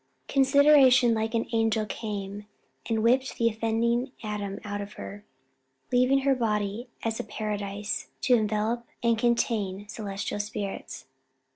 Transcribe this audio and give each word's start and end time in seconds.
Consideration 0.27 1.13
like 1.13 1.35
an 1.35 1.45
angel 1.51 1.85
came 1.85 2.47
And 2.89 3.03
whipped 3.03 3.37
the 3.37 3.47
offending 3.49 4.13
Adam 4.23 4.59
out 4.63 4.81
of 4.81 4.93
her; 4.93 5.23
Leaving 5.91 6.21
her 6.21 6.33
body 6.33 6.89
as 7.03 7.19
a 7.19 7.23
paradise 7.23 8.07
To 8.21 8.35
envelope 8.35 8.83
and 9.03 9.15
contain 9.15 9.87
celestial 9.87 10.39
spirits. 10.39 11.05